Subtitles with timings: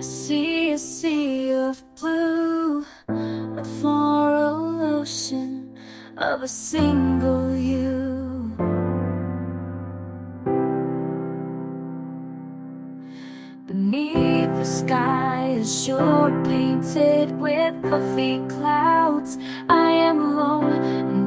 [0.00, 5.76] I see a sea of blue, a floral ocean
[6.16, 8.50] of a single you.
[13.66, 19.36] Beneath the sky, a shore painted with puffy clouds.
[19.68, 21.19] I am alone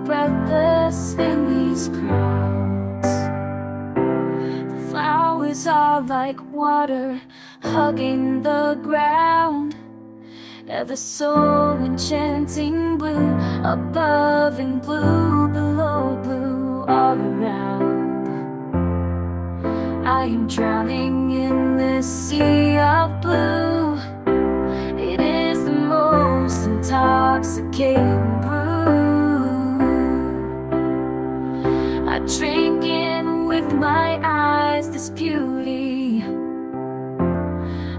[5.54, 7.22] are like water
[7.62, 9.76] hugging the ground.
[10.68, 17.94] Ever so enchanting blue above and blue below, blue all around.
[20.08, 24.00] I am drowning in this sea of blue.
[24.98, 28.13] It is the most intoxicating
[33.84, 36.24] my eyes this beauty.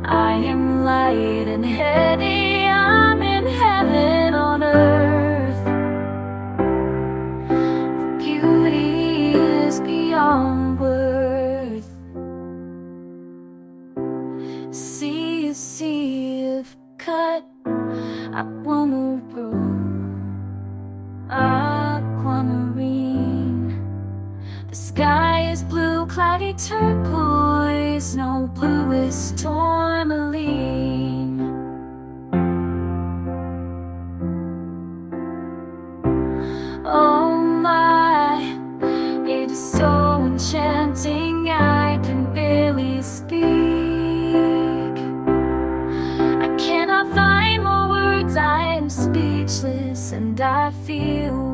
[0.03, 2.65] I am light and heady.
[2.65, 5.65] I'm in heaven on earth.
[8.19, 11.93] Beauty is beyond worth.
[14.71, 17.45] See a sea of cut.
[18.41, 19.45] Aquamarine.
[21.29, 22.25] Aquamarine.
[24.71, 25.24] The sky
[26.45, 28.17] is blue, turquoise.
[28.17, 31.41] No bluest tourmaline.
[36.87, 38.41] Oh my,
[39.27, 41.49] it is so enchanting.
[41.51, 43.45] I can barely speak.
[46.43, 48.37] I cannot find more words.
[48.37, 51.54] I am speechless and I feel